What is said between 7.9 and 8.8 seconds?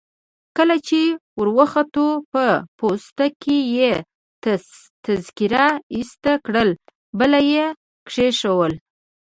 کښېښول.